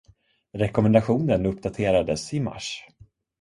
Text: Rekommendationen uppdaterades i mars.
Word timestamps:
Rekommendationen 0.61 1.45
uppdaterades 1.45 2.33
i 2.33 2.39
mars. 2.39 2.73